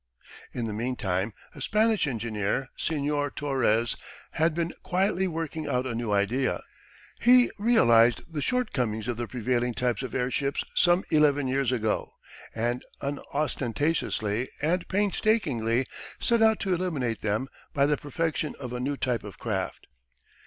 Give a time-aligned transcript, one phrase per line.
[0.51, 3.95] In the meantime a Spanish engineer, Senor Torres,
[4.31, 6.63] had been quietly working out a new idea.
[7.19, 12.09] He realised the shortcomings of the prevailing types of airships some eleven years ago,
[12.55, 15.85] and unostentatiously and painstakingly
[16.19, 19.85] set out to eliminate them by the perfection of a new type of craft.